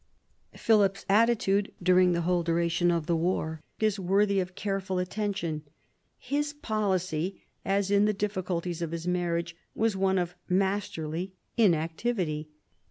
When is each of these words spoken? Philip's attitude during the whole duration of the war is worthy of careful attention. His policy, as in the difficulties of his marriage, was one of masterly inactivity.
Philip's 0.57 1.05
attitude 1.07 1.71
during 1.83 2.13
the 2.13 2.21
whole 2.21 2.41
duration 2.41 2.89
of 2.89 3.05
the 3.05 3.15
war 3.15 3.61
is 3.79 3.99
worthy 3.99 4.39
of 4.39 4.55
careful 4.55 4.97
attention. 4.97 5.61
His 6.17 6.53
policy, 6.53 7.43
as 7.63 7.91
in 7.91 8.05
the 8.05 8.11
difficulties 8.11 8.81
of 8.81 8.93
his 8.93 9.07
marriage, 9.07 9.55
was 9.75 9.95
one 9.95 10.17
of 10.17 10.33
masterly 10.49 11.33
inactivity. 11.55 12.49